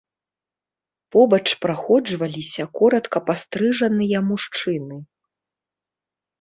Побач 1.15 1.45
праходжваліся 1.65 2.63
коратка 2.81 3.23
пастрыжаныя 3.29 4.17
мужчыны. 4.33 4.97